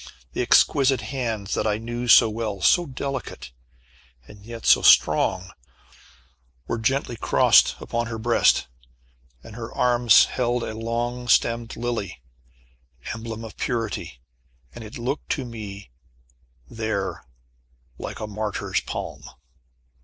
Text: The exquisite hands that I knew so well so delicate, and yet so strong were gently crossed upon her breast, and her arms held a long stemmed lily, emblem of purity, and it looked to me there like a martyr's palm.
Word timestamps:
The 0.33 0.41
exquisite 0.41 1.01
hands 1.01 1.53
that 1.53 1.67
I 1.67 1.77
knew 1.77 2.07
so 2.07 2.27
well 2.27 2.59
so 2.59 2.87
delicate, 2.87 3.51
and 4.27 4.43
yet 4.43 4.65
so 4.65 4.81
strong 4.81 5.51
were 6.65 6.79
gently 6.79 7.15
crossed 7.15 7.75
upon 7.79 8.07
her 8.07 8.17
breast, 8.17 8.65
and 9.43 9.55
her 9.55 9.71
arms 9.71 10.25
held 10.25 10.63
a 10.63 10.73
long 10.73 11.27
stemmed 11.27 11.75
lily, 11.77 12.19
emblem 13.13 13.43
of 13.45 13.57
purity, 13.57 14.19
and 14.73 14.83
it 14.83 14.97
looked 14.97 15.29
to 15.33 15.45
me 15.45 15.91
there 16.67 17.23
like 17.99 18.19
a 18.19 18.25
martyr's 18.25 18.79
palm. 18.81 19.23